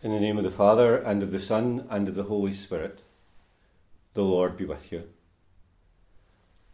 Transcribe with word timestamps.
In 0.00 0.12
the 0.12 0.20
name 0.20 0.38
of 0.38 0.44
the 0.44 0.50
Father, 0.52 0.96
and 0.96 1.24
of 1.24 1.32
the 1.32 1.40
Son, 1.40 1.84
and 1.90 2.06
of 2.06 2.14
the 2.14 2.22
Holy 2.22 2.52
Spirit, 2.52 3.02
the 4.14 4.22
Lord 4.22 4.56
be 4.56 4.64
with 4.64 4.92
you. 4.92 5.08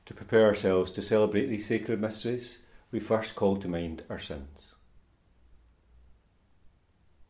To 0.04 0.12
prepare 0.12 0.44
ourselves 0.44 0.90
to 0.90 1.00
celebrate 1.00 1.46
these 1.46 1.66
sacred 1.66 2.02
mysteries, 2.02 2.58
we 2.90 3.00
first 3.00 3.34
call 3.34 3.56
to 3.56 3.66
mind 3.66 4.02
our 4.10 4.18
sins. 4.18 4.74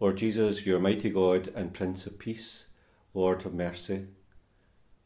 Lord 0.01 0.17
Jesus, 0.17 0.67
your 0.67 0.81
mighty 0.81 1.11
God 1.11 1.53
and 1.55 1.73
Prince 1.73 2.07
of 2.07 2.19
Peace, 2.19 2.67
Lord 3.15 3.47
of 3.47 3.55
mercy. 3.55 4.07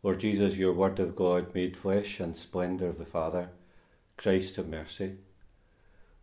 Lord 0.03 0.21
Jesus, 0.21 0.57
your 0.57 0.73
Word 0.73 1.01
of 1.01 1.15
God 1.15 1.55
made 1.55 1.77
flesh 1.77 2.19
and 2.19 2.35
splendour 2.35 2.89
of 2.89 2.97
the 2.97 3.05
Father, 3.05 3.51
Christ 4.17 4.57
of 4.57 4.71
mercy. 4.71 5.19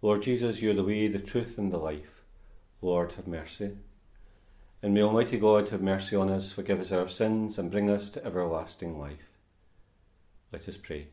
Lord 0.02 0.23
Jesus, 0.23 0.59
you're 0.59 0.73
the 0.73 0.84
way, 0.84 1.07
the 1.07 1.20
truth, 1.20 1.59
and 1.59 1.71
the 1.71 1.77
life, 1.77 2.23
Lord 2.82 3.11
have 3.11 3.27
mercy. 3.27 3.77
And 4.86 4.93
may 4.93 5.02
Almighty 5.02 5.39
God 5.39 5.70
have 5.70 5.81
mercy 5.81 6.16
on 6.16 6.30
us, 6.30 6.52
forgive 6.52 6.80
us 6.80 6.91
our 6.91 7.09
sins, 7.09 7.57
and 7.57 7.71
bring 7.71 7.89
us 7.89 8.12
to 8.12 8.23
everlasting 8.23 8.99
life. 8.99 9.31
Let 10.52 10.70
us 10.70 10.77
pray. 10.77 11.07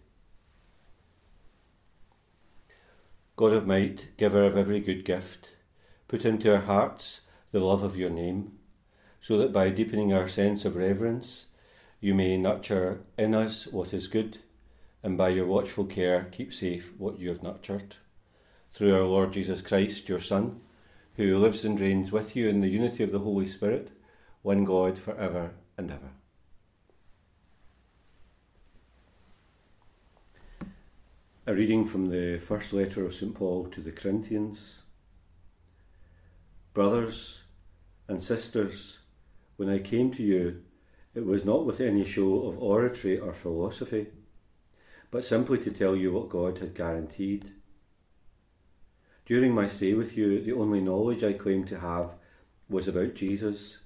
God 3.35 3.55
of 3.55 3.67
might, 3.67 4.09
giver 4.19 4.45
of 4.45 4.59
every 4.59 4.81
good 4.81 5.07
gift, 5.07 5.53
put 6.07 6.27
into 6.27 6.53
our 6.53 6.61
hearts 6.61 7.23
the 7.51 7.61
love 7.61 7.83
of 7.83 7.97
your 7.97 8.11
name, 8.11 8.59
so 9.23 9.39
that 9.39 9.55
by 9.55 9.71
deepening 9.71 10.13
our 10.13 10.29
sense 10.29 10.67
of 10.67 10.77
reverence, 10.77 11.47
you 11.99 12.15
may 12.15 12.37
nurture 12.37 13.01
in 13.17 13.35
us 13.35 13.67
what 13.67 13.95
is 13.95 14.07
good, 14.07 14.37
and 15.03 15.17
by 15.17 15.31
your 15.31 15.47
watchful 15.47 15.87
care 15.87 16.29
keep 16.31 16.53
safe 16.53 16.93
what 16.99 17.19
you 17.19 17.31
have 17.31 17.43
nurtured. 17.43 17.97
Through 18.75 18.95
our 18.95 19.07
Lord 19.07 19.33
Jesus 19.33 19.63
Christ, 19.63 20.11
your 20.11 20.21
Son, 20.21 20.61
who 21.17 21.39
lives 21.39 21.65
and 21.65 21.79
reigns 21.79 22.11
with 22.11 22.35
you 22.35 22.49
in 22.49 22.61
the 22.61 22.69
unity 22.69 23.05
of 23.05 23.13
the 23.13 23.19
Holy 23.19 23.49
Spirit, 23.49 23.91
one 24.43 24.65
God 24.65 24.99
for 24.99 25.17
ever 25.19 25.51
and 25.77 25.91
ever. 25.91 26.11
A 31.47 31.55
reading 31.55 31.87
from 31.87 32.09
the 32.09 32.39
first 32.39 32.73
letter 32.73 33.05
of 33.05 33.15
St. 33.15 33.35
Paul 33.35 33.67
to 33.71 33.81
the 33.81 33.93
Corinthians. 33.93 34.83
Brothers 36.73 37.41
and 38.09 38.23
sisters, 38.23 38.99
when 39.57 39.69
I 39.69 39.79
came 39.79 40.15
to 40.15 40.23
you, 40.23 40.63
it 41.15 41.27
was 41.27 41.45
not 41.45 41.67
with 41.67 41.81
any 41.81 42.07
show 42.07 42.47
of 42.47 42.63
oratory 42.63 43.19
or 43.19 43.35
philosophy, 43.35 44.07
but 45.11 45.27
simply 45.27 45.59
to 45.59 45.71
tell 45.71 45.95
you 45.95 46.13
what 46.13 46.31
God 46.31 46.59
had 46.59 46.75
guaranteed 46.75 47.53
during 49.27 49.55
my 49.55 49.69
stay 49.69 49.95
with 49.95 50.17
you, 50.17 50.43
the 50.43 50.53
only 50.53 50.81
knowledge 50.81 51.23
I 51.23 51.33
claimed 51.33 51.69
to 51.69 51.81
have 51.81 52.11
was 52.69 52.89
about 52.89 53.15
Jesus, 53.15 53.79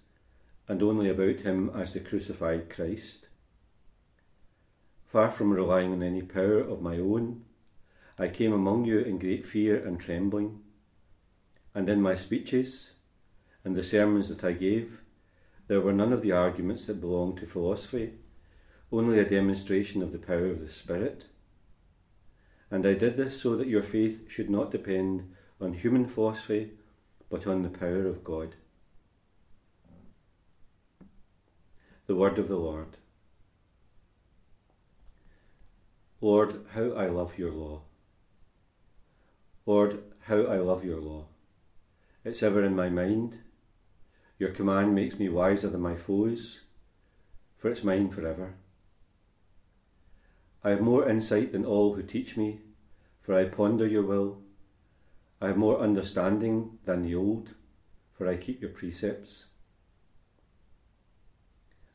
and 0.68 0.82
only 0.82 1.08
about 1.08 1.40
him 1.40 1.70
as 1.74 1.92
the 1.92 2.00
crucified 2.00 2.70
Christ. 2.70 3.26
Far 5.06 5.30
from 5.30 5.52
relying 5.52 5.92
on 5.92 6.02
any 6.02 6.22
power 6.22 6.58
of 6.58 6.82
my 6.82 6.98
own, 6.98 7.44
I 8.18 8.28
came 8.28 8.52
among 8.52 8.86
you 8.86 8.98
in 9.00 9.18
great 9.18 9.46
fear 9.46 9.84
and 9.84 10.00
trembling, 10.00 10.60
and 11.74 11.88
in 11.88 12.00
my 12.00 12.14
speeches 12.14 12.92
and 13.64 13.76
the 13.76 13.84
sermons 13.84 14.28
that 14.28 14.42
I 14.42 14.52
gave, 14.52 15.00
there 15.68 15.80
were 15.80 15.92
none 15.92 16.12
of 16.12 16.22
the 16.22 16.32
arguments 16.32 16.86
that 16.86 17.00
belong 17.00 17.36
to 17.36 17.46
philosophy, 17.46 18.14
only 18.90 19.18
a 19.18 19.28
demonstration 19.28 20.02
of 20.02 20.12
the 20.12 20.18
power 20.18 20.46
of 20.46 20.60
the 20.60 20.70
Spirit 20.70 21.26
and 22.70 22.86
I 22.86 22.94
did 22.94 23.16
this 23.16 23.40
so 23.40 23.56
that 23.56 23.68
your 23.68 23.82
faith 23.82 24.20
should 24.28 24.50
not 24.50 24.72
depend 24.72 25.32
on 25.60 25.72
human 25.72 26.06
philosophy, 26.06 26.72
but 27.30 27.46
on 27.46 27.62
the 27.62 27.68
power 27.68 28.06
of 28.06 28.24
God. 28.24 28.54
The 32.06 32.14
Word 32.14 32.38
of 32.38 32.48
the 32.48 32.56
Lord. 32.56 32.96
Lord, 36.20 36.64
how 36.72 36.92
I 36.92 37.06
love 37.06 37.38
your 37.38 37.52
law. 37.52 37.82
Lord, 39.64 40.02
how 40.22 40.42
I 40.42 40.58
love 40.58 40.84
your 40.84 41.00
law. 41.00 41.26
It's 42.24 42.42
ever 42.42 42.64
in 42.64 42.74
my 42.74 42.88
mind. 42.88 43.38
Your 44.38 44.50
command 44.50 44.94
makes 44.94 45.18
me 45.18 45.28
wiser 45.28 45.68
than 45.68 45.80
my 45.80 45.96
foes, 45.96 46.60
for 47.58 47.70
it's 47.70 47.84
mine 47.84 48.10
forever. 48.10 48.54
I 50.64 50.70
have 50.70 50.80
more 50.80 51.08
insight 51.08 51.52
than 51.52 51.64
all 51.64 51.94
who 51.94 52.02
teach 52.02 52.36
me, 52.36 52.60
for 53.26 53.34
I 53.34 53.44
ponder 53.44 53.88
your 53.88 54.04
will. 54.04 54.38
I 55.42 55.48
have 55.48 55.56
more 55.56 55.80
understanding 55.80 56.78
than 56.84 57.02
the 57.02 57.16
old, 57.16 57.48
for 58.16 58.28
I 58.28 58.36
keep 58.36 58.62
your 58.62 58.70
precepts. 58.70 59.46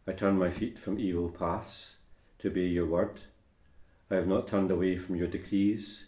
I 0.06 0.12
turn 0.12 0.38
my 0.38 0.52
feet 0.52 0.78
from 0.78 1.00
evil 1.00 1.30
paths 1.30 1.96
to 2.40 2.50
obey 2.50 2.68
your 2.68 2.86
word. 2.86 3.22
I 4.09 4.16
have 4.16 4.28
not 4.28 4.50
turned 4.50 4.72
away 4.72 4.97
from 4.97 5.16
your 5.16 5.30
decrees. 5.30 6.03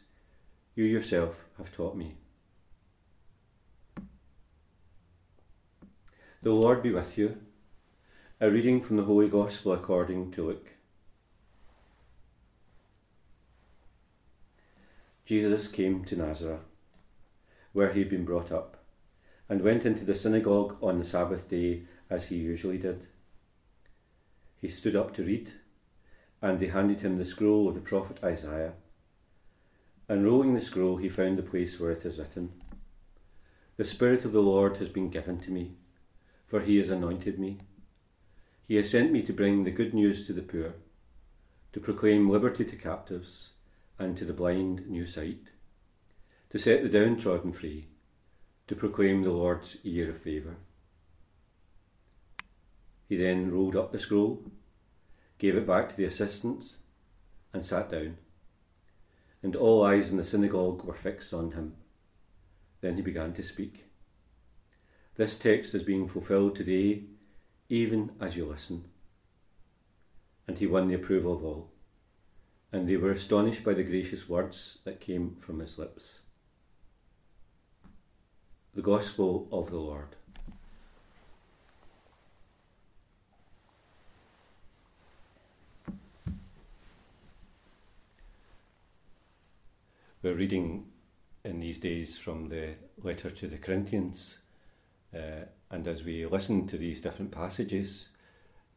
You 0.76 0.84
yourself 0.84 1.36
have 1.58 1.74
taught 1.74 1.96
me. 1.96 2.16
The 6.42 6.52
Lord 6.52 6.84
be 6.84 6.92
with 6.92 7.18
you. 7.18 7.38
A 8.42 8.52
reading 8.52 8.82
from 8.82 8.98
the 8.98 9.04
Holy 9.04 9.30
Gospel 9.30 9.72
according 9.72 10.32
to 10.32 10.48
Luke. 10.48 10.68
Jesus 15.26 15.70
came 15.70 16.04
to 16.06 16.18
Nazareth, 16.18 16.60
where 17.72 17.94
he 17.94 18.00
had 18.00 18.10
been 18.10 18.26
brought 18.26 18.52
up, 18.52 18.84
and 19.48 19.62
went 19.62 19.86
into 19.86 20.04
the 20.04 20.16
synagogue 20.16 20.76
on 20.82 21.00
the 21.00 21.06
Sabbath 21.06 21.48
day 21.48 21.84
as 22.10 22.26
he 22.26 22.36
usually 22.36 22.78
did. 22.78 23.08
He 24.60 24.68
stood 24.70 24.98
up 24.98 25.16
to 25.16 25.24
read, 25.24 25.54
and 26.42 26.60
they 26.60 26.68
handed 26.68 27.00
him 27.00 27.18
the 27.18 27.26
scroll 27.26 27.70
of 27.70 27.76
the 27.76 27.80
prophet 27.80 28.18
Isaiah. 28.22 28.74
Unrolling 30.10 30.56
the 30.56 30.62
scroll, 30.62 30.98
he 30.98 31.08
found 31.08 31.38
the 31.38 31.44
place 31.44 31.80
where 31.80 31.92
it 31.92 32.06
is 32.06 32.18
written 32.18 32.52
The 33.78 33.86
Spirit 33.86 34.26
of 34.26 34.34
the 34.34 34.42
Lord 34.42 34.76
has 34.78 34.90
been 34.90 35.10
given 35.10 35.40
to 35.40 35.52
me, 35.52 35.78
for 36.48 36.60
he 36.60 36.78
has 36.80 36.90
anointed 36.90 37.40
me. 37.40 37.60
He 38.68 38.76
has 38.76 38.90
sent 38.90 39.14
me 39.14 39.22
to 39.22 39.32
bring 39.32 39.64
the 39.64 39.72
good 39.72 39.94
news 39.94 40.28
to 40.28 40.34
the 40.34 40.42
poor, 40.42 40.74
to 41.72 41.80
proclaim 41.80 42.30
liberty 42.30 42.66
to 42.66 42.76
captives 42.76 43.53
and 44.00 44.18
to 44.18 44.26
the 44.26 44.34
blind 44.34 44.88
new 44.88 45.06
sight, 45.06 45.50
to 46.50 46.58
set 46.58 46.84
the 46.84 46.90
downtrodden 46.90 47.54
free, 47.54 47.88
to 48.68 48.76
proclaim 48.76 49.24
the 49.24 49.32
Lord's 49.32 49.78
year 49.84 50.10
of 50.10 50.22
favour. 50.22 50.56
He 53.08 53.18
then 53.18 53.52
rolled 53.52 53.76
up 53.76 53.92
the 53.92 54.00
scroll, 54.00 54.52
gave 55.38 55.56
it 55.56 55.68
back 55.68 55.90
to 55.90 55.96
the 55.96 56.06
assistants, 56.06 56.78
and 57.54 57.66
sat 57.66 57.92
down. 57.92 58.18
And 59.44 59.56
all 59.56 59.84
eyes 59.84 60.10
in 60.10 60.18
the 60.18 60.24
synagogue 60.24 60.84
were 60.84 60.94
fixed 60.94 61.34
on 61.34 61.52
him. 61.52 61.74
Then 62.82 62.96
he 62.96 63.02
began 63.02 63.34
to 63.34 63.44
speak. 63.44 63.86
This 65.16 65.38
text 65.38 65.76
is 65.76 65.84
being 65.84 66.08
fulfilled 66.08 66.56
today, 66.56 67.04
even 67.70 68.12
as 68.20 68.36
you 68.36 68.46
listen. 68.46 68.86
And 70.48 70.58
he 70.58 70.66
won 70.66 70.88
the 70.88 70.96
approval 70.96 71.36
of 71.36 71.44
all 71.44 71.73
and 72.74 72.90
they 72.90 72.98
were 72.98 73.12
astonished 73.12 73.64
by 73.64 73.76
the 73.76 73.84
gracious 73.84 74.28
words 74.28 74.80
that 74.84 75.00
came 75.00 75.38
from 75.40 75.60
his 75.60 75.78
lips. 75.78 76.20
The 78.74 78.82
Gospel 78.82 79.48
of 79.52 79.70
the 79.70 79.78
Lord. 79.78 80.16
We're 90.24 90.34
reading 90.34 90.88
in 91.46 91.60
these 91.60 91.78
days 91.78 92.18
from 92.18 92.50
the 92.50 92.70
letter 93.04 93.30
to 93.30 93.48
the 93.48 93.58
Corinthians, 93.58 94.38
uh, 95.14 95.46
and 95.70 95.88
as 95.88 96.04
we 96.04 96.26
listen 96.26 96.66
to 96.70 96.78
these 96.78 97.02
different 97.02 97.30
passages, 97.30 98.10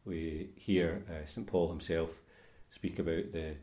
we 0.05 0.49
hear 0.55 1.01
uh, 1.09 1.25
St. 1.27 1.47
Paul 1.47 1.69
himself 1.69 2.09
speak 2.69 2.99
about 2.99 3.31
the 3.31 3.55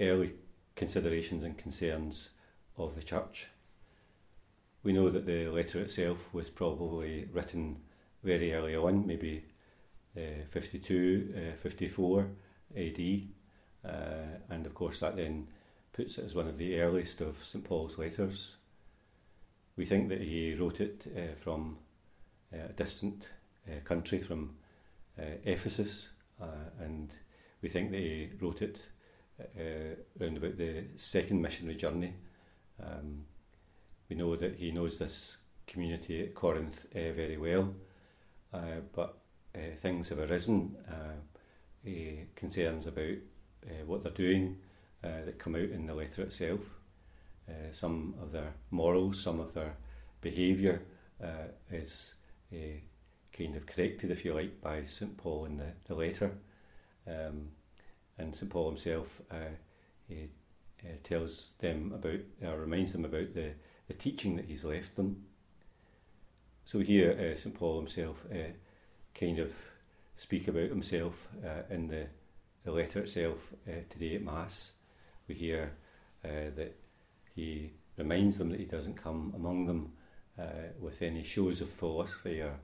early 0.00 0.34
considerations 0.74 1.44
and 1.44 1.56
concerns 1.56 2.30
of 2.76 2.94
the 2.94 3.02
church. 3.02 3.48
We 4.82 4.92
know 4.92 5.10
that 5.10 5.26
the 5.26 5.46
letter 5.48 5.80
itself 5.80 6.18
was 6.32 6.48
probably 6.50 7.28
written 7.32 7.76
very 8.24 8.52
early 8.52 8.74
on, 8.74 9.06
maybe 9.06 9.44
uh, 10.16 10.44
52, 10.50 11.34
uh, 11.36 11.56
54 11.62 12.26
AD, 12.76 13.22
uh, 13.84 13.90
and 14.50 14.66
of 14.66 14.74
course 14.74 15.00
that 15.00 15.16
then 15.16 15.46
puts 15.92 16.18
it 16.18 16.24
as 16.24 16.34
one 16.34 16.48
of 16.48 16.58
the 16.58 16.80
earliest 16.80 17.20
of 17.20 17.36
St 17.44 17.64
Paul's 17.64 17.98
letters. 17.98 18.56
We 19.76 19.86
think 19.86 20.08
that 20.08 20.20
he 20.20 20.54
wrote 20.54 20.80
it 20.80 21.06
uh, 21.16 21.34
from 21.42 21.78
uh, 22.52 22.68
a 22.70 22.72
distant 22.72 23.26
uh, 23.68 23.80
country, 23.84 24.22
from 24.22 24.56
Ephesus, 25.44 26.08
and 26.80 27.12
we 27.60 27.68
think 27.68 27.90
that 27.92 28.00
he 28.00 28.30
wrote 28.40 28.62
it 28.62 28.80
uh, 29.58 29.94
around 30.20 30.36
about 30.36 30.56
the 30.56 30.84
second 30.96 31.40
missionary 31.40 31.76
journey. 31.76 32.14
Um, 32.82 33.24
we 34.08 34.16
know 34.16 34.36
that 34.36 34.56
he 34.56 34.70
knows 34.70 34.98
this 34.98 35.36
community 35.66 36.22
at 36.22 36.34
Corinth 36.34 36.86
uh, 36.94 37.12
very 37.12 37.36
well, 37.36 37.74
uh, 38.52 38.80
but 38.94 39.18
uh, 39.54 39.58
things 39.80 40.08
have 40.08 40.18
arisen, 40.18 40.76
uh, 40.88 41.90
concerns 42.36 42.86
about 42.86 43.16
what 43.86 44.02
they're 44.02 44.12
doing 44.12 44.56
that 45.02 45.38
come 45.38 45.54
out 45.56 45.62
in 45.62 45.86
the 45.86 45.94
letter 45.94 46.22
itself. 46.22 46.60
some 47.72 48.14
of 48.22 48.32
their 48.32 48.52
morals, 48.70 49.20
some 49.20 49.40
of 49.40 49.52
their 49.52 49.74
behaviour 50.20 50.80
is 51.72 52.14
kind 52.52 53.56
of 53.56 53.66
corrected, 53.66 54.10
if 54.10 54.24
you 54.24 54.34
like, 54.34 54.60
by 54.60 54.84
St 54.86 55.16
Paul 55.16 55.46
in 55.46 55.56
the, 55.56 55.72
the 55.88 55.94
letter. 55.94 56.32
Um, 57.06 57.48
and 58.22 58.34
St 58.34 58.50
Paul 58.50 58.70
himself 58.70 59.20
he, 60.08 60.28
tells 61.04 61.52
them 61.60 61.92
about, 61.94 62.58
reminds 62.58 62.92
them 62.92 63.04
about 63.04 63.34
the, 63.34 63.50
the 63.88 63.94
teaching 63.94 64.36
that 64.36 64.46
he's 64.46 64.64
left 64.64 64.96
them. 64.96 65.24
So 66.64 66.78
here, 66.78 67.12
uh, 67.12 67.40
St 67.40 67.54
Paul 67.54 67.80
himself 67.80 68.16
uh, 68.32 68.52
kind 69.14 69.38
of 69.38 69.50
speak 70.16 70.48
about 70.48 70.68
himself 70.68 71.14
uh, 71.44 71.62
in 71.68 71.88
the, 71.88 72.06
the 72.64 72.72
letter 72.72 73.00
itself 73.00 73.38
uh, 73.68 73.82
today 73.90 74.16
at 74.16 74.22
Mass. 74.22 74.72
We 75.28 75.34
hear 75.34 75.72
uh, 76.24 76.50
that 76.56 76.76
he 77.34 77.72
reminds 77.96 78.38
them 78.38 78.50
that 78.50 78.60
he 78.60 78.66
doesn't 78.66 79.02
come 79.02 79.32
among 79.36 79.66
them 79.66 79.92
uh, 80.38 80.70
with 80.80 81.02
any 81.02 81.24
shows 81.24 81.60
of 81.60 81.70
philosophy 81.70 82.40
or, 82.40 82.54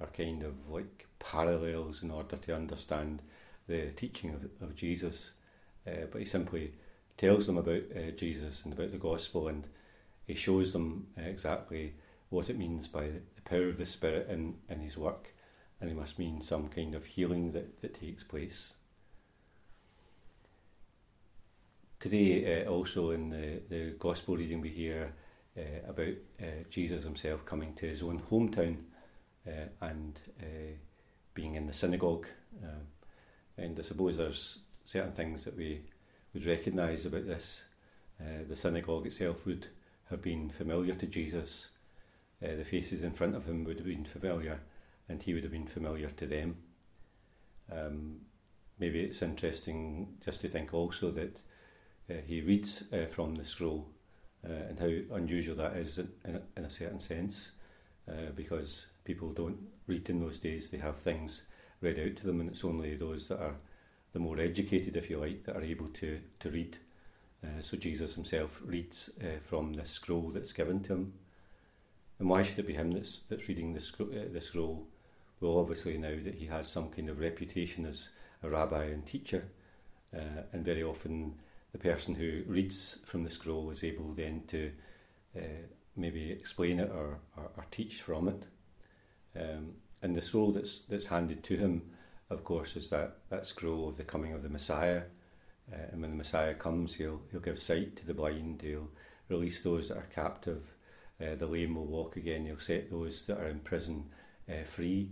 or 0.00 0.08
kind 0.08 0.42
of 0.42 0.54
like 0.68 1.06
parallels 1.18 2.02
in 2.02 2.10
order 2.10 2.36
to 2.36 2.54
understand 2.54 3.22
the 3.70 3.90
teaching 3.96 4.34
of, 4.34 4.44
of 4.68 4.76
Jesus, 4.76 5.30
but 5.84 6.20
he 6.20 6.26
simply 6.26 6.72
tells 7.16 7.46
them 7.46 7.56
about 7.56 7.82
Jesus 8.16 8.62
and 8.64 8.72
about 8.72 8.92
the 8.92 8.98
gospel 8.98 9.48
and 9.48 9.66
he 10.26 10.34
shows 10.34 10.72
them 10.72 11.06
exactly 11.16 11.94
what 12.30 12.48
it 12.48 12.56
means 12.56 12.86
by 12.86 13.08
the 13.08 13.42
power 13.44 13.68
of 13.68 13.78
the 13.78 13.86
Spirit 13.86 14.28
in, 14.30 14.54
in 14.68 14.80
his 14.80 14.96
work, 14.96 15.34
and 15.80 15.90
it 15.90 15.96
must 15.96 16.18
mean 16.18 16.40
some 16.40 16.68
kind 16.68 16.94
of 16.94 17.04
healing 17.04 17.52
that, 17.52 17.80
that 17.82 18.00
takes 18.00 18.22
place. 18.22 18.74
Today, 21.98 22.64
uh, 22.64 22.70
also 22.70 23.10
in 23.10 23.28
the, 23.28 23.60
the 23.68 23.90
Gospel 23.98 24.36
reading, 24.36 24.60
we 24.60 24.70
hear 24.70 25.12
uh, 25.58 25.90
about 25.90 26.14
uh, 26.40 26.62
Jesus 26.70 27.04
himself 27.04 27.44
coming 27.44 27.74
to 27.74 27.86
his 27.86 28.02
own 28.02 28.22
hometown 28.30 28.76
uh, 29.46 29.66
and 29.82 30.18
uh, 30.40 30.72
being 31.34 31.56
in 31.56 31.66
the 31.66 31.74
synagogue. 31.74 32.26
And 33.60 33.78
I 33.78 33.82
suppose 33.82 34.16
there's 34.16 34.58
certain 34.86 35.12
things 35.12 35.44
that 35.44 35.56
we 35.56 35.82
would 36.34 36.46
recognise 36.46 37.06
about 37.06 37.26
this. 37.26 37.62
Uh, 38.20 38.44
the 38.48 38.56
synagogue 38.56 39.06
itself 39.06 39.44
would 39.46 39.66
have 40.08 40.22
been 40.22 40.50
familiar 40.50 40.94
to 40.94 41.06
Jesus 41.06 41.68
uh, 42.42 42.56
the 42.56 42.64
faces 42.64 43.02
in 43.02 43.12
front 43.12 43.36
of 43.36 43.44
him 43.44 43.64
would 43.64 43.76
have 43.76 43.86
been 43.86 44.04
familiar 44.04 44.60
and 45.08 45.22
he 45.22 45.34
would 45.34 45.42
have 45.42 45.52
been 45.52 45.66
familiar 45.66 46.08
to 46.08 46.26
them. 46.26 46.56
Um, 47.70 48.16
maybe 48.78 49.00
it's 49.00 49.22
interesting 49.22 50.08
just 50.24 50.40
to 50.40 50.48
think 50.48 50.72
also 50.72 51.10
that 51.10 51.36
uh, 52.08 52.14
he 52.26 52.40
reads 52.40 52.84
uh, 52.92 53.06
from 53.14 53.34
the 53.34 53.44
scroll 53.44 53.88
uh, 54.48 54.52
and 54.52 54.78
how 54.78 55.16
unusual 55.16 55.56
that 55.56 55.76
is 55.76 55.98
in, 55.98 56.08
in, 56.24 56.36
a, 56.36 56.42
in 56.56 56.64
a 56.64 56.70
certain 56.70 57.00
sense 57.00 57.52
uh, 58.08 58.30
because 58.34 58.86
people 59.04 59.32
don't 59.32 59.58
read 59.86 60.08
in 60.08 60.20
those 60.20 60.38
days, 60.38 60.70
they 60.70 60.78
have 60.78 60.96
things 60.96 61.42
read 61.80 61.98
out 61.98 62.16
to 62.16 62.26
them 62.26 62.40
and 62.40 62.50
it's 62.50 62.64
only 62.64 62.96
those 62.96 63.28
that 63.28 63.40
are 63.40 63.56
the 64.12 64.18
more 64.18 64.38
educated, 64.38 64.96
if 64.96 65.08
you 65.08 65.18
like, 65.18 65.44
that 65.44 65.56
are 65.56 65.62
able 65.62 65.88
to, 65.88 66.18
to 66.40 66.50
read. 66.50 66.76
Uh, 67.44 67.62
so 67.62 67.76
Jesus 67.76 68.14
himself 68.14 68.60
reads 68.64 69.10
from 69.48 69.72
the 69.72 69.86
scroll 69.86 70.30
that's 70.34 70.52
given 70.52 70.80
to 70.82 70.92
him. 70.94 71.12
And 72.18 72.28
why 72.28 72.42
should 72.42 72.58
it 72.58 72.66
be 72.66 72.74
him 72.74 72.92
that's, 72.92 73.22
that's 73.30 73.48
reading 73.48 73.72
this, 73.72 73.92
uh, 73.98 74.04
this 74.32 74.46
scroll? 74.46 74.86
Well, 75.40 75.58
obviously, 75.58 75.96
now 75.96 76.16
that 76.22 76.34
he 76.34 76.46
has 76.46 76.68
some 76.68 76.90
kind 76.90 77.08
of 77.08 77.18
reputation 77.18 77.86
as 77.86 78.08
a 78.42 78.50
rabbi 78.50 78.84
and 78.84 79.06
teacher, 79.06 79.44
uh, 80.14 80.42
and 80.52 80.64
very 80.64 80.82
often 80.82 81.34
the 81.72 81.78
person 81.78 82.14
who 82.14 82.42
reads 82.46 82.98
from 83.06 83.24
the 83.24 83.30
scroll 83.30 83.70
is 83.70 83.84
able 83.84 84.12
then 84.12 84.42
to 84.48 84.70
uh, 85.36 85.66
maybe 85.96 86.30
explain 86.30 86.80
it 86.80 86.90
or, 86.90 87.18
or, 87.36 87.50
or 87.56 87.66
teach 87.70 88.02
from 88.02 88.28
it. 88.28 88.44
Um, 89.40 89.72
and 90.02 90.16
the 90.16 90.22
scroll 90.22 90.52
that's, 90.52 90.80
that's 90.80 91.06
handed 91.06 91.44
to 91.44 91.56
him, 91.56 91.82
of 92.30 92.44
course, 92.44 92.76
is 92.76 92.90
that, 92.90 93.18
that 93.28 93.46
scroll 93.46 93.88
of 93.88 93.96
the 93.96 94.04
coming 94.04 94.32
of 94.32 94.42
the 94.42 94.48
Messiah. 94.48 95.02
Uh, 95.72 95.76
and 95.92 96.00
when 96.00 96.10
the 96.10 96.16
Messiah 96.16 96.54
comes, 96.54 96.94
he'll, 96.94 97.20
he'll 97.30 97.40
give 97.40 97.60
sight 97.60 97.96
to 97.96 98.06
the 98.06 98.14
blind, 98.14 98.62
he'll 98.62 98.88
release 99.28 99.62
those 99.62 99.88
that 99.88 99.98
are 99.98 100.08
captive, 100.14 100.62
uh, 101.20 101.34
the 101.36 101.46
lame 101.46 101.74
will 101.74 101.86
walk 101.86 102.16
again, 102.16 102.46
he'll 102.46 102.58
set 102.58 102.90
those 102.90 103.26
that 103.26 103.38
are 103.38 103.48
in 103.48 103.60
prison 103.60 104.04
uh, 104.48 104.64
free. 104.64 105.10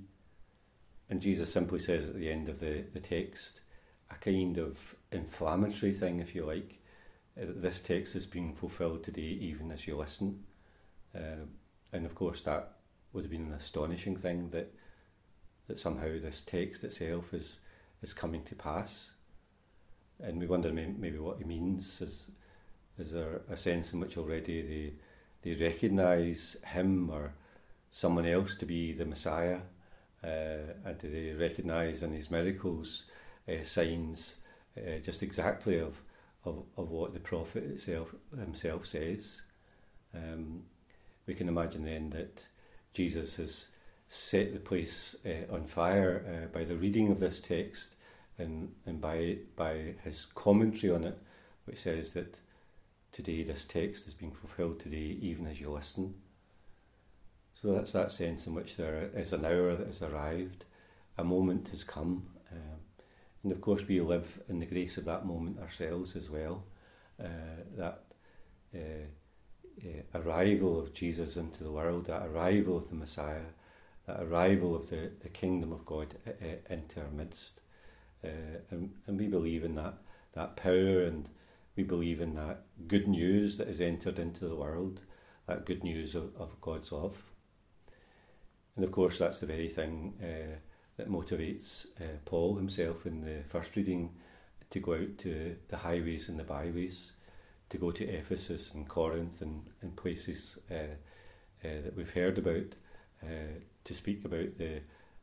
And 1.11 1.21
Jesus 1.21 1.53
simply 1.53 1.79
says 1.79 2.09
at 2.09 2.17
the 2.17 2.31
end 2.31 2.49
of 2.49 2.61
the, 2.61 2.85
the 2.93 3.01
text, 3.01 3.61
a 4.11 4.15
kind 4.15 4.59
of 4.59 4.77
inflammatory 5.13 5.93
thing, 5.93 6.21
if 6.21 6.35
you 6.35 6.45
like, 6.45 6.79
uh, 7.41 7.45
this 7.57 7.81
text 7.81 8.17
is 8.17 8.27
being 8.27 8.55
fulfilled 8.55 9.05
today 9.05 9.39
even 9.41 9.71
as 9.71 9.87
you 9.87 9.97
listen. 9.97 10.43
Uh, 11.15 11.45
and 11.93 12.05
of 12.05 12.15
course, 12.15 12.43
that 12.43 12.78
would 13.13 13.25
have 13.25 13.31
been 13.31 13.47
an 13.47 13.53
astonishing 13.53 14.17
thing 14.17 14.51
that 14.51 14.73
that 15.67 15.79
somehow 15.79 16.09
this 16.21 16.43
text 16.47 16.85
itself 16.85 17.33
is 17.35 17.61
is 18.03 18.13
coming 18.13 18.43
to 18.45 18.55
pass. 18.55 19.11
And 20.21 20.41
we 20.41 20.47
wonder 20.47 20.73
maybe 20.73 21.19
what 21.19 21.39
he 21.39 21.45
means. 21.45 22.01
Is 22.01 22.31
is 22.99 23.13
there 23.13 23.43
a 23.51 23.57
sense 23.57 23.93
in 23.93 24.01
which 24.01 24.17
already 24.17 24.63
the 24.63 24.93
they 25.43 25.55
recognise 25.55 26.57
him 26.65 27.11
or 27.11 27.33
someone 27.91 28.27
else 28.27 28.55
to 28.57 28.67
be 28.67 28.93
the 28.93 29.05
Messiah, 29.05 29.61
uh, 30.25 30.75
and 30.85 30.99
do 31.01 31.11
they 31.11 31.33
recognise 31.33 32.03
in 32.03 32.13
his 32.13 32.31
miracles 32.31 33.05
uh, 33.49 33.65
signs 33.65 34.35
uh, 34.77 34.99
just 35.05 35.23
exactly 35.23 35.79
of, 35.79 35.95
of, 36.45 36.65
of 36.77 36.91
what 36.91 37.13
the 37.15 37.21
prophet 37.21 37.65
itself, 37.65 38.09
himself 38.39 38.87
says. 38.87 39.43
Um, 40.15 40.63
we 41.27 41.35
can 41.35 41.49
imagine 41.49 41.85
then 41.85 42.11
that 42.11 42.43
Jesus 42.95 43.37
has 43.37 43.69
set 44.09 44.53
the 44.53 44.59
place 44.59 45.17
uh, 45.27 45.55
on 45.55 45.67
fire 45.67 46.25
uh, 46.27 46.47
by 46.57 46.65
the 46.65 46.77
reading 46.77 47.11
of 47.11 47.21
this 47.21 47.41
text 47.41 47.95
and, 48.39 48.73
and 48.87 49.01
by, 49.01 49.37
by 49.57 49.95
his 50.05 50.27
commentary 50.35 50.93
on 50.93 51.05
it, 51.05 51.19
which 51.67 51.83
says 51.83 52.13
that 52.13 52.35
today, 53.13 53.43
this 53.43 53.65
text 53.65 54.07
is 54.07 54.15
being 54.15 54.33
fulfilled 54.33 54.81
today, 54.81 55.19
even 55.21 55.47
as 55.47 55.61
you 55.61 55.71
listen. 55.71 56.15
So 57.61 57.73
that's 57.73 57.93
that 57.93 58.13
sense 58.13 58.47
in 58.47 58.55
which 58.55 58.77
there 58.77 59.11
is 59.17 59.33
an 59.33 59.45
hour 59.45 59.75
that 59.75 59.87
has 59.89 60.03
arrived, 60.03 60.65
a 61.17 61.25
moment 61.25 61.69
has 61.69 61.83
come, 61.83 62.25
um, 62.53 62.79
and 63.43 63.53
of 63.53 63.61
course 63.61 63.83
we 63.87 64.01
live 64.01 64.41
in 64.49 64.61
the 64.61 64.67
grace 64.67 64.97
of 64.97 65.05
that 65.07 65.27
moment 65.27 65.59
ourselves 65.59 66.15
as 66.15 66.31
well. 66.31 66.63
Uh, 67.21 67.65
that 67.77 68.05
uh, 68.75 69.07
uh, 69.85 70.19
arrival 70.19 70.81
of 70.81 70.95
Jesus 70.95 71.37
into 71.37 71.63
the 71.65 71.71
world, 71.71 72.07
that 72.07 72.27
arrival 72.27 72.77
of 72.77 72.89
the 72.89 72.95
Messiah, 72.95 73.47
that 74.07 74.23
arrival 74.23 74.75
of 74.75 74.91
the, 74.91 75.11
the 75.23 75.29
kingdom 75.29 75.73
of 75.73 75.85
God 75.85 76.15
uh, 76.27 76.31
uh, 76.31 76.75
into 76.75 77.01
our 77.01 77.11
midst. 77.11 77.61
Uh, 78.25 78.61
and, 78.71 78.91
and 79.07 79.19
we 79.19 79.27
believe 79.27 79.65
in 79.65 79.75
that, 79.77 79.95
that 80.33 80.57
power 80.57 81.03
and 81.03 81.29
we 81.77 81.85
believe 81.85 82.21
in 82.21 82.35
that 82.35 82.63
good 82.89 83.07
news 83.07 83.57
that 83.59 83.69
has 83.69 83.81
entered 83.81 84.19
into 84.19 84.49
the 84.49 84.57
world, 84.57 85.01
that 85.47 85.65
good 85.65 85.85
news 85.85 86.15
of, 86.15 86.35
of 86.37 86.61
God's 86.61 86.91
love. 86.91 87.17
And 88.75 88.85
of 88.85 88.91
course, 88.93 89.19
that's 89.19 89.41
the 89.41 89.47
very 89.47 89.69
thing 89.69 90.15
uh, 90.23 90.57
that 90.97 91.11
motivates 91.11 91.87
uh, 92.01 92.19
Paul 92.25 92.57
himself 92.57 93.07
in 93.07 93.21
the 93.21 93.43
first 93.49 93.77
reading 93.77 94.11
to 94.71 94.81
go 94.81 94.95
out 94.95 95.19
to 95.19 95.57
the 95.69 95.77
highways 95.77 96.29
and 96.29 96.39
the 96.39 96.45
byways, 96.45 97.13
to 97.71 97.79
go 97.79 97.91
to 97.91 98.05
Ephesus 98.05 98.73
and 98.75 98.89
Corinth 98.89 99.41
and, 99.41 99.63
and 99.83 99.97
places 99.97 100.59
uh, 100.71 100.75
uh 101.65 101.83
that 101.83 101.97
we've 101.97 102.11
heard 102.11 102.39
about, 102.39 102.75
uh, 103.23 103.59
to 103.85 103.95
speak 103.95 104.25
about 104.25 104.57
the, 104.59 104.81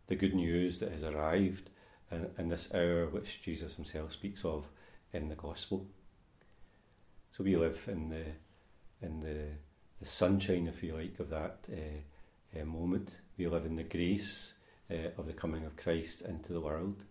the 0.07 0.15
good 0.15 0.35
news 0.35 0.79
that 0.79 0.91
has 0.91 1.03
arrived 1.03 1.69
in, 2.11 2.27
in 2.37 2.49
this 2.49 2.69
hour 2.73 3.07
which 3.07 3.41
Jesus 3.43 3.73
himself 3.75 4.13
speaks 4.13 4.43
of 4.45 4.65
in 5.13 5.29
the 5.29 5.35
Gospel. 5.35 5.87
So 7.35 7.43
we 7.43 7.55
live 7.55 7.79
in 7.87 8.09
the 8.09 8.25
in 9.01 9.19
the, 9.19 9.45
the 10.01 10.09
sunshine, 10.09 10.67
if 10.67 10.83
you 10.83 10.95
like, 10.95 11.19
of 11.19 11.29
that 11.29 11.59
uh, 11.71 12.59
uh, 12.59 12.65
moment. 12.65 13.11
We 13.37 13.47
live 13.47 13.65
in 13.65 13.75
the 13.75 13.83
grace 13.83 14.53
uh, 14.89 15.09
of 15.17 15.27
the 15.27 15.33
coming 15.33 15.65
of 15.65 15.77
Christ 15.77 16.21
into 16.21 16.53
the 16.53 16.61
world, 16.61 17.03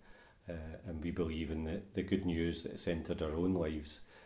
uh, 0.49 0.79
and 0.87 1.03
we 1.03 1.11
believe 1.11 1.51
in 1.51 1.65
the, 1.65 1.81
the 1.95 2.03
good 2.03 2.27
news 2.27 2.63
that 2.63 2.73
has 2.73 2.89
entered 2.89 3.23
our 3.23 3.35
own 3.35 3.55
lives 3.55 4.01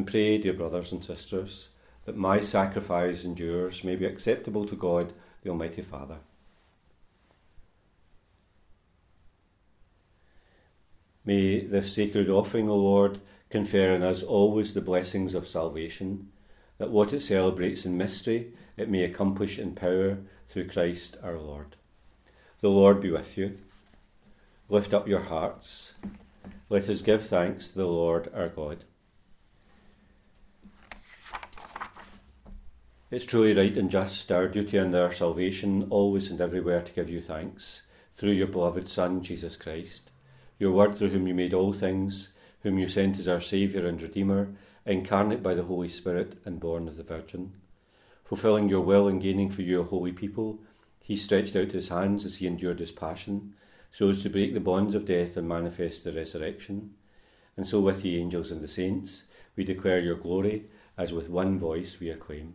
And 0.00 0.06
pray, 0.06 0.38
dear 0.38 0.54
brothers 0.54 0.92
and 0.92 1.04
sisters, 1.04 1.68
that 2.06 2.16
my 2.16 2.40
sacrifice 2.40 3.22
and 3.22 3.38
yours 3.38 3.84
may 3.84 3.96
be 3.96 4.06
acceptable 4.06 4.66
to 4.66 4.74
God, 4.74 5.12
the 5.42 5.50
Almighty 5.50 5.82
Father. 5.82 6.16
May 11.22 11.66
this 11.66 11.92
sacred 11.92 12.30
offering, 12.30 12.70
O 12.70 12.76
Lord, 12.76 13.20
confer 13.50 13.94
on 13.94 14.02
us 14.02 14.22
always 14.22 14.72
the 14.72 14.80
blessings 14.80 15.34
of 15.34 15.46
salvation 15.46 16.30
that 16.78 16.88
what 16.88 17.12
it 17.12 17.22
celebrates 17.22 17.84
in 17.84 17.98
mystery 17.98 18.54
it 18.78 18.88
may 18.88 19.04
accomplish 19.04 19.58
in 19.58 19.74
power 19.74 20.16
through 20.48 20.68
Christ 20.68 21.18
our 21.22 21.36
Lord. 21.36 21.76
The 22.62 22.70
Lord 22.70 23.02
be 23.02 23.10
with 23.10 23.36
you. 23.36 23.58
Lift 24.70 24.94
up 24.94 25.06
your 25.06 25.24
hearts. 25.24 25.92
Let 26.70 26.88
us 26.88 27.02
give 27.02 27.26
thanks 27.26 27.68
to 27.68 27.74
the 27.74 27.84
Lord 27.84 28.30
our 28.34 28.48
God. 28.48 28.84
It's 33.12 33.24
truly 33.24 33.54
right 33.54 33.76
and 33.76 33.90
just, 33.90 34.30
our 34.30 34.46
duty 34.46 34.76
and 34.76 34.94
our 34.94 35.10
salvation, 35.10 35.88
always 35.90 36.30
and 36.30 36.40
everywhere 36.40 36.80
to 36.80 36.92
give 36.92 37.10
you 37.10 37.20
thanks, 37.20 37.82
through 38.14 38.30
your 38.30 38.46
beloved 38.46 38.88
Son, 38.88 39.24
Jesus 39.24 39.56
Christ, 39.56 40.12
your 40.60 40.70
Word 40.70 40.94
through 40.94 41.08
whom 41.08 41.26
you 41.26 41.34
made 41.34 41.52
all 41.52 41.72
things, 41.72 42.28
whom 42.62 42.78
you 42.78 42.86
sent 42.86 43.18
as 43.18 43.26
our 43.26 43.40
Saviour 43.40 43.84
and 43.84 44.00
Redeemer 44.00 44.54
incarnate 44.86 45.42
by 45.42 45.54
the 45.54 45.64
Holy 45.64 45.88
Spirit 45.88 46.40
and 46.44 46.60
born 46.60 46.86
of 46.86 46.96
the 46.96 47.02
Virgin. 47.02 47.52
Fulfilling 48.24 48.68
your 48.68 48.82
will 48.82 49.08
and 49.08 49.20
gaining 49.20 49.50
for 49.50 49.62
you 49.62 49.80
a 49.80 49.84
holy 49.84 50.12
people, 50.12 50.60
he 51.00 51.16
stretched 51.16 51.56
out 51.56 51.72
his 51.72 51.88
hands 51.88 52.24
as 52.24 52.36
he 52.36 52.46
endured 52.46 52.78
his 52.78 52.92
passion, 52.92 53.54
so 53.90 54.08
as 54.10 54.22
to 54.22 54.30
break 54.30 54.54
the 54.54 54.60
bonds 54.60 54.94
of 54.94 55.04
death 55.04 55.36
and 55.36 55.48
manifest 55.48 56.04
the 56.04 56.12
resurrection. 56.12 56.94
And 57.56 57.66
so, 57.66 57.80
with 57.80 58.02
the 58.02 58.20
angels 58.20 58.52
and 58.52 58.60
the 58.60 58.68
saints, 58.68 59.24
we 59.56 59.64
declare 59.64 59.98
your 59.98 60.14
glory, 60.14 60.66
as 60.96 61.12
with 61.12 61.28
one 61.28 61.58
voice 61.58 61.98
we 61.98 62.08
acclaim 62.08 62.54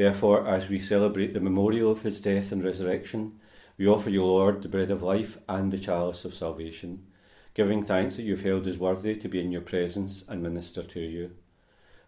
Therefore, 0.00 0.48
as 0.48 0.70
we 0.70 0.78
celebrate 0.78 1.34
the 1.34 1.40
memorial 1.40 1.92
of 1.92 2.00
his 2.00 2.22
death 2.22 2.52
and 2.52 2.64
resurrection, 2.64 3.38
we 3.76 3.86
offer 3.86 4.08
you, 4.08 4.24
Lord, 4.24 4.62
the 4.62 4.68
bread 4.70 4.90
of 4.90 5.02
life 5.02 5.36
and 5.46 5.70
the 5.70 5.78
chalice 5.78 6.24
of 6.24 6.32
salvation, 6.32 7.04
giving 7.52 7.84
thanks 7.84 8.16
that 8.16 8.22
you 8.22 8.34
have 8.34 8.42
held 8.42 8.66
us 8.66 8.78
worthy 8.78 9.14
to 9.16 9.28
be 9.28 9.40
in 9.40 9.52
your 9.52 9.60
presence 9.60 10.24
and 10.26 10.42
minister 10.42 10.82
to 10.82 11.00
you. 11.00 11.32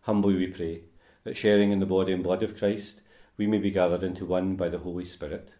Humbly 0.05 0.37
we 0.37 0.47
pray 0.47 0.85
that 1.25 1.37
sharing 1.37 1.71
in 1.71 1.81
the 1.81 1.85
body 1.85 2.15
and 2.15 2.23
blood 2.23 2.43
of 2.43 2.57
Christ, 2.57 3.03
we 3.37 3.47
may 3.47 3.59
be 3.59 3.71
gathered 3.71 4.03
into 4.03 4.25
one 4.25 4.57
by 4.57 4.71
the 4.71 4.79
Holy 4.79 5.05
Spirit. 5.05 5.53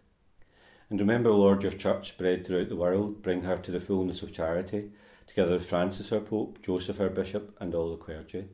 And 0.89 0.99
remember, 0.99 1.29
Lord, 1.29 1.61
your 1.61 1.73
church 1.73 2.07
spread 2.07 2.47
throughout 2.47 2.69
the 2.69 2.75
world, 2.75 3.21
bring 3.21 3.43
her 3.43 3.57
to 3.57 3.69
the 3.69 3.79
fullness 3.79 4.23
of 4.23 4.33
charity, 4.33 4.89
together 5.27 5.51
with 5.51 5.69
Francis 5.69 6.11
our 6.11 6.19
Pope, 6.19 6.63
Joseph 6.63 6.99
our 6.99 7.09
Bishop, 7.09 7.55
and 7.59 7.75
all 7.75 7.91
the 7.91 8.03
clergy. 8.03 8.47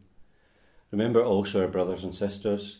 Remember 0.92 1.24
also 1.24 1.62
our 1.62 1.70
brothers 1.70 2.04
and 2.04 2.14
sisters 2.14 2.80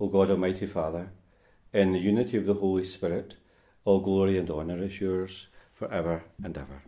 O 0.00 0.08
God 0.08 0.30
Almighty 0.30 0.64
Father, 0.64 1.10
in 1.74 1.92
the 1.92 1.98
unity 1.98 2.38
of 2.38 2.46
the 2.46 2.54
Holy 2.54 2.86
Spirit, 2.86 3.36
all 3.84 4.00
glory 4.00 4.38
and 4.38 4.50
honour 4.50 4.82
is 4.82 4.98
yours 4.98 5.48
for 5.74 5.92
ever 5.92 6.24
and 6.42 6.56
ever. 6.56 6.82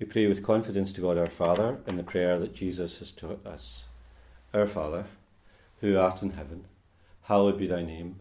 We 0.00 0.06
pray 0.06 0.26
with 0.26 0.42
confidence 0.42 0.92
to 0.94 1.00
God 1.00 1.16
our 1.16 1.30
Father 1.30 1.78
in 1.86 1.96
the 1.96 2.02
prayer 2.02 2.40
that 2.40 2.52
Jesus 2.52 2.98
has 2.98 3.12
taught 3.12 3.46
us. 3.46 3.84
Our 4.52 4.66
Father, 4.66 5.06
who 5.80 5.96
art 5.96 6.20
in 6.20 6.30
heaven, 6.30 6.64
hallowed 7.22 7.58
be 7.58 7.68
thy 7.68 7.82
name. 7.82 8.16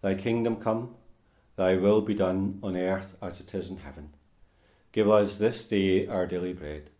Thy 0.00 0.14
kingdom 0.14 0.54
come, 0.54 0.94
thy 1.56 1.74
will 1.74 2.00
be 2.00 2.14
done 2.14 2.60
on 2.62 2.76
earth 2.76 3.16
as 3.20 3.40
it 3.40 3.52
is 3.54 3.70
in 3.70 3.78
heaven. 3.78 4.10
Give 4.92 5.10
us 5.10 5.38
this 5.38 5.64
day 5.64 6.06
our 6.06 6.26
daily 6.26 6.52
bread, 6.52 6.90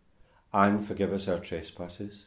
and 0.52 0.85
forgive 0.85 1.12
us 1.12 1.28
our 1.28 1.38
trespasses, 1.38 2.26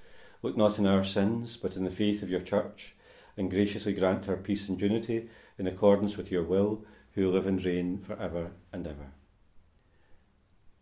look 0.41 0.57
not 0.57 0.77
in 0.77 0.87
our 0.87 1.03
sins, 1.03 1.57
but 1.61 1.75
in 1.75 1.83
the 1.83 1.91
faith 1.91 2.23
of 2.23 2.29
your 2.29 2.41
church, 2.41 2.95
and 3.37 3.49
graciously 3.49 3.93
grant 3.93 4.25
her 4.25 4.37
peace 4.37 4.67
and 4.67 4.79
unity 4.81 5.29
in 5.57 5.67
accordance 5.67 6.17
with 6.17 6.31
your 6.31 6.43
will, 6.43 6.83
who 7.13 7.31
live 7.31 7.45
and 7.45 7.63
reign 7.63 7.97
for 7.99 8.13
ever 8.17 8.51
and 8.71 8.87
ever. 8.87 9.11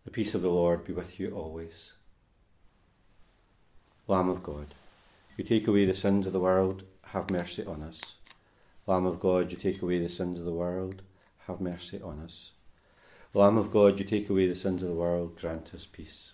The 0.05 0.11
peace 0.11 0.33
of 0.33 0.41
the 0.41 0.49
Lord 0.49 0.85
be 0.85 0.93
with 0.93 1.19
you 1.19 1.31
always. 1.31 1.93
Lamb 4.07 4.29
of 4.29 4.41
God, 4.41 4.73
you 5.37 5.43
take 5.43 5.67
away 5.67 5.85
the 5.85 5.93
sins 5.93 6.25
of 6.25 6.33
the 6.33 6.39
world, 6.39 6.83
have 7.03 7.29
mercy 7.29 7.65
on 7.65 7.83
us. 7.83 7.99
Lamb 8.87 9.05
of 9.05 9.19
God, 9.19 9.51
you 9.51 9.57
take 9.57 9.81
away 9.81 9.99
the 9.99 10.09
sins 10.09 10.39
of 10.39 10.45
the 10.45 10.51
world, 10.51 11.01
have 11.47 11.61
mercy 11.61 12.01
on 12.01 12.19
us. 12.19 12.51
Lamb 13.33 13.57
of 13.57 13.71
God, 13.71 13.99
you 13.99 14.05
take 14.05 14.29
away 14.29 14.47
the 14.47 14.55
sins 14.55 14.81
of 14.81 14.89
the 14.89 14.95
world, 14.95 15.39
grant 15.39 15.73
us 15.75 15.85
peace. 15.91 16.33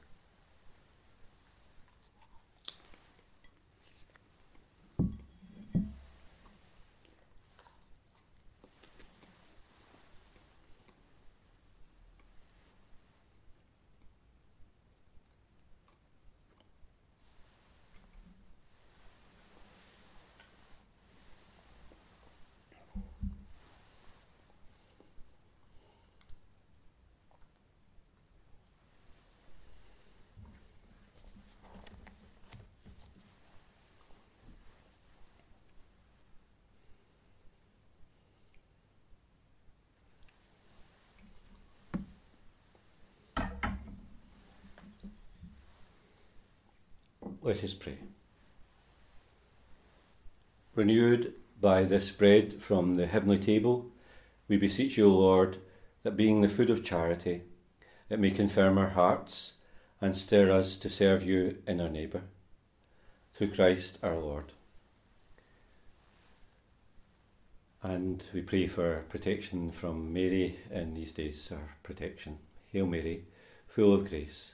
Let 47.51 47.65
us 47.65 47.73
pray. 47.73 47.97
Renewed 50.73 51.33
by 51.59 51.83
this 51.83 52.09
bread 52.09 52.61
from 52.61 52.95
the 52.95 53.07
heavenly 53.07 53.39
table, 53.39 53.91
we 54.47 54.55
beseech 54.55 54.95
you, 54.95 55.09
Lord, 55.09 55.57
that 56.03 56.15
being 56.15 56.39
the 56.39 56.47
food 56.47 56.69
of 56.69 56.85
charity, 56.85 57.41
it 58.09 58.21
may 58.21 58.31
confirm 58.31 58.77
our 58.77 58.91
hearts 58.91 59.55
and 59.99 60.15
stir 60.15 60.49
us 60.49 60.77
to 60.77 60.89
serve 60.89 61.23
you 61.23 61.57
in 61.67 61.81
our 61.81 61.89
neighbour. 61.89 62.21
Through 63.33 63.53
Christ 63.53 63.97
our 64.01 64.17
Lord. 64.17 64.53
And 67.83 68.23
we 68.33 68.43
pray 68.43 68.67
for 68.67 69.03
protection 69.09 69.73
from 69.73 70.13
Mary 70.13 70.57
in 70.71 70.93
these 70.93 71.11
days, 71.11 71.49
our 71.51 71.75
protection. 71.83 72.37
Hail 72.71 72.85
Mary, 72.85 73.25
full 73.67 73.93
of 73.93 74.07
grace. 74.07 74.53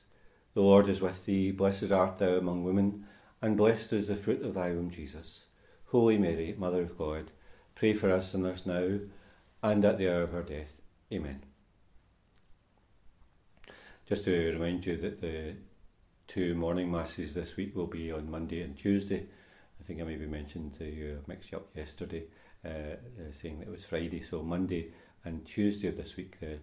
The 0.58 0.64
Lord 0.64 0.90
is 0.90 1.02
with 1.02 1.24
thee, 1.28 1.52
blessed 1.52 1.92
art 1.92 2.18
thou 2.18 2.30
among 2.30 2.64
women, 2.64 3.06
and 3.44 3.56
blessed 3.56 3.94
is 3.94 4.08
the 4.08 4.16
fruit 4.16 4.42
of 4.42 4.56
thy 4.56 4.72
womb, 4.72 4.90
Jesus. 4.90 5.44
Holy 5.86 6.18
Mary, 6.18 6.56
Mother 6.58 6.82
of 6.82 6.98
God, 6.98 7.30
pray 7.76 7.94
for 7.94 8.12
us 8.12 8.32
sinners 8.32 8.66
now 8.66 8.98
and 9.62 9.86
at 9.86 10.00
the 10.00 10.12
hour 10.12 10.24
of 10.24 10.34
our 10.34 10.42
death. 10.42 10.74
Amen. 11.14 11.44
Just 14.10 14.26
to 14.26 14.32
remind 14.32 14.84
you 14.84 14.98
that 14.98 15.22
the 15.22 15.58
two 16.28 16.56
morning 16.56 16.92
masses 16.92 17.36
this 17.36 17.56
week 17.56 17.76
will 17.76 17.86
be 17.86 18.12
on 18.12 18.32
Monday 18.32 18.64
and 18.64 18.76
Tuesday. 18.76 19.28
I 19.80 19.84
think 19.84 20.02
I 20.02 20.06
maybe 20.06 20.26
mentioned 20.26 20.76
to 20.80 20.86
you, 20.86 21.20
mixed 21.28 21.54
up 21.54 21.68
yesterday, 21.76 22.24
uh, 22.66 22.70
uh, 22.70 23.32
saying 23.32 23.60
that 23.60 23.68
it 23.68 23.72
was 23.72 23.86
Friday. 23.86 24.24
So 24.28 24.42
Monday 24.42 24.88
and 25.24 25.46
Tuesday 25.46 25.90
of 25.90 25.98
this 25.98 26.18
week, 26.18 26.40
the 26.40 26.58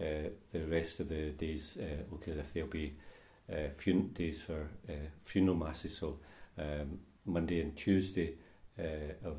uh, 0.00 0.30
the 0.52 0.66
rest 0.66 0.98
of 0.98 1.10
the 1.10 1.30
days 1.30 1.76
uh, 1.80 2.02
look 2.10 2.26
as 2.26 2.38
if 2.38 2.54
they'll 2.54 2.66
be 2.66 2.86
uh, 2.88 3.09
fun- 3.78 4.10
days 4.14 4.40
for 4.40 4.68
uh, 4.88 4.92
funeral 5.24 5.56
masses. 5.56 5.96
So 5.96 6.18
um, 6.58 6.98
Monday 7.26 7.60
and 7.60 7.76
Tuesday 7.76 8.34
uh, 8.78 9.28
of 9.28 9.36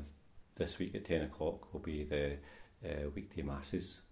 this 0.56 0.78
week 0.78 0.94
at 0.94 1.04
10 1.04 1.22
o'clock 1.22 1.72
will 1.72 1.80
be 1.80 2.04
the 2.04 2.36
uh, 2.84 3.08
weekday 3.14 3.42
masses. 3.42 4.02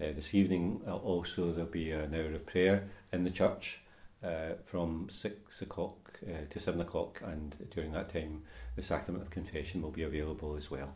Uh, 0.00 0.12
this 0.14 0.34
evening 0.34 0.80
uh, 0.86 0.96
also 0.96 1.52
there'll 1.52 1.70
be 1.70 1.90
an 1.90 2.14
hour 2.14 2.34
of 2.34 2.46
prayer 2.46 2.88
in 3.12 3.24
the 3.24 3.30
church 3.30 3.80
uh, 4.24 4.54
from 4.66 5.08
6 5.10 5.62
o'clock 5.62 6.12
uh, 6.26 6.46
to 6.50 6.60
7 6.60 6.80
o'clock 6.80 7.20
and 7.24 7.54
during 7.74 7.92
that 7.92 8.12
time 8.12 8.42
the 8.76 8.82
sacrament 8.82 9.24
of 9.24 9.30
confession 9.30 9.82
will 9.82 9.90
be 9.90 10.02
available 10.02 10.56
as 10.56 10.70
well. 10.70 10.94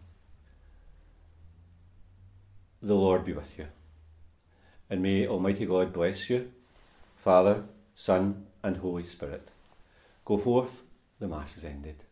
The 2.83 2.95
Lord 2.95 3.25
be 3.25 3.33
with 3.33 3.59
you 3.59 3.67
and 4.89 5.03
may 5.03 5.27
Almighty 5.27 5.67
God 5.67 5.93
bless 5.93 6.31
you, 6.31 6.51
Father, 7.23 7.65
Son, 7.97 8.47
and 8.63 8.77
Holy 8.77 9.05
Spirit. 9.05 9.49
Go 10.25 10.37
forth, 10.37 10.83
the 11.19 11.27
Mass 11.27 11.57
is 11.57 11.65
ended. 11.65 12.05